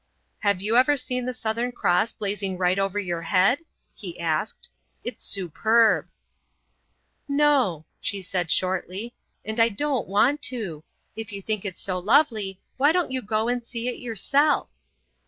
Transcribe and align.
"Have 0.39 0.63
you 0.63 0.77
ever 0.77 0.97
seen 0.97 1.27
the 1.27 1.31
Southern 1.35 1.71
Cross 1.71 2.13
blazing 2.13 2.57
right 2.57 2.79
over 2.79 2.97
your 2.97 3.21
head?" 3.21 3.59
he 3.93 4.19
asked. 4.19 4.67
"It's 5.03 5.23
superb!" 5.23 6.07
"No," 7.27 7.85
she 7.99 8.23
said 8.23 8.49
shortly, 8.49 9.13
"and 9.45 9.59
I 9.59 9.69
don't 9.69 10.07
want 10.07 10.41
to. 10.49 10.83
If 11.15 11.31
you 11.31 11.43
think 11.43 11.65
it's 11.65 11.81
so 11.81 11.99
lovely, 11.99 12.59
why 12.77 12.91
don't 12.91 13.11
you 13.11 13.21
go 13.21 13.47
and 13.47 13.63
see 13.63 13.89
it 13.89 13.99
yourself?" 13.99 14.69